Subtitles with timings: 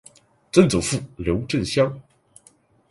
[0.51, 2.01] 曾祖父刘震乡。